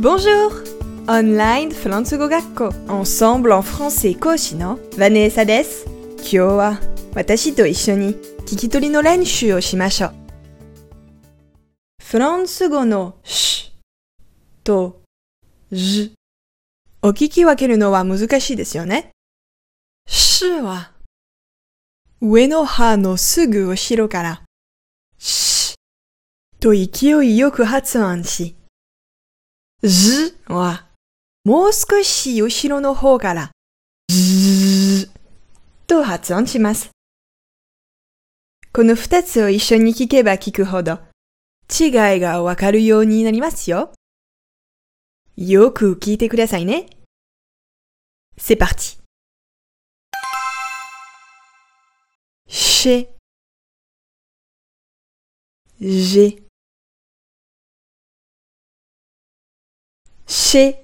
[0.00, 0.50] Bonjour.
[1.06, 5.86] Online フランス語学校 Ensemble en français 講師のヴァネーサです
[6.16, 6.80] 今日は
[7.14, 10.14] 私と一緒に聞き取りの練習をしましょう
[12.02, 13.72] フランス語のし
[14.64, 15.02] と
[15.70, 16.14] じ
[17.02, 19.10] お聞き分けるのは難しいですよね
[20.08, 20.90] しは
[22.20, 24.42] 上の歯のすぐ後ろから
[25.18, 25.74] し
[26.58, 28.56] と勢いよく発音し
[29.86, 30.86] ずは、
[31.44, 33.50] もう少し後ろの方から、
[34.08, 35.10] ず
[35.86, 36.90] と発音します。
[38.72, 41.00] この二つを一緒に聞けば聞くほど、
[41.68, 43.92] 違いがわかるようになりますよ。
[45.36, 46.86] よく聞いてくださいね。
[48.38, 48.98] C'est parti.
[52.48, 53.08] Chez.
[55.80, 56.43] J'ai.
[60.34, 60.74] Chant,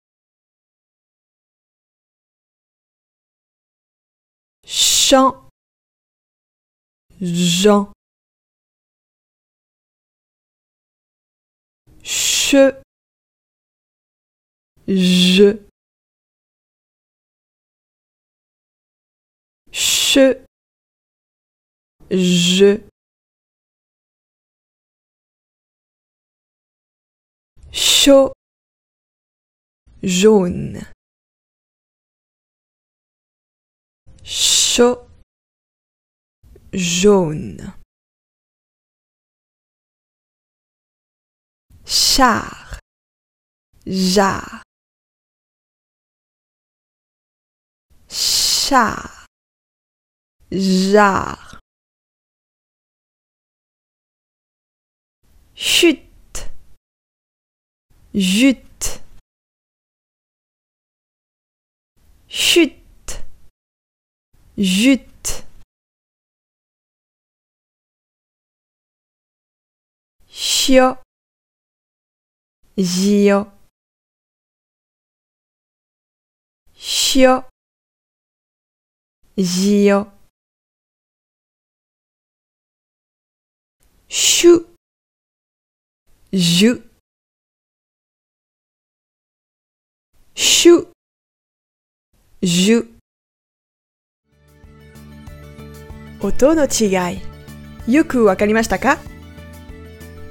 [4.64, 5.36] chant,
[14.88, 15.65] Jean,
[20.16, 20.46] che,
[22.10, 22.80] je,
[27.74, 28.32] chaud,
[30.02, 30.80] jaune,
[34.24, 35.06] chaud,
[36.72, 37.74] jaune,
[41.84, 42.80] char,
[43.86, 44.64] jar,
[48.08, 49.15] char
[50.52, 51.60] jar.
[55.56, 56.52] Chute,
[58.14, 59.02] jute,
[62.28, 63.24] chute,
[64.58, 65.46] jute.
[70.28, 70.98] Chio,
[72.76, 73.52] Gio,
[76.76, 77.46] Chio,
[79.38, 80.15] Gio.
[84.08, 84.66] Chu,
[86.32, 86.82] ju,
[90.36, 90.88] chu,
[92.42, 92.88] ju.
[96.22, 97.18] 音の違
[97.88, 98.98] い、よくわかりましたか？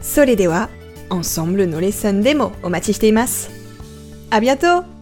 [0.00, 0.70] それでは、
[1.08, 3.50] ensemble のレッスンでもお待ちしています。
[4.30, 4.93] ありがとう。